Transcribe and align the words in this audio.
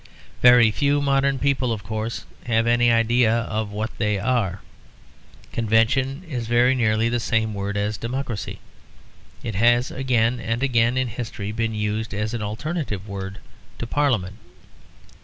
Very 0.41 0.71
few 0.71 0.99
modern 0.99 1.37
people 1.37 1.71
of 1.71 1.83
course 1.83 2.25
have 2.47 2.65
any 2.65 2.91
idea 2.91 3.41
of 3.41 3.69
what 3.69 3.95
they 3.99 4.17
are. 4.17 4.61
"Convention" 5.53 6.23
is 6.27 6.47
very 6.47 6.73
nearly 6.73 7.07
the 7.07 7.19
same 7.19 7.53
word 7.53 7.77
as 7.77 7.97
"democracy." 7.99 8.57
It 9.43 9.53
has 9.53 9.91
again 9.91 10.39
and 10.39 10.63
again 10.63 10.97
in 10.97 11.07
history 11.07 11.51
been 11.51 11.75
used 11.75 12.15
as 12.15 12.33
an 12.33 12.41
alternative 12.41 13.07
word 13.07 13.37
to 13.77 13.85
Parliament. 13.85 14.37